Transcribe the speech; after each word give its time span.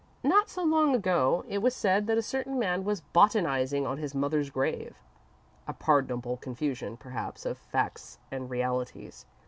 Not 0.23 0.49
so 0.49 0.63
long 0.63 0.95
ago, 0.95 1.45
it 1.47 1.59
was 1.59 1.75
said 1.75 2.07
that 2.07 2.17
a 2.17 2.23
certain 2.23 2.57
man 2.57 2.83
was 2.83 3.01
"botanising 3.13 3.85
on 3.85 3.99
his 3.99 4.15
mother's 4.15 4.49
grave," 4.49 4.95
a 5.67 5.73
pardonable 5.73 6.37
confusion, 6.37 6.97
perhaps, 6.97 7.45
of 7.45 7.55
facts 7.59 8.17
and 8.31 8.49
realities. 8.49 9.27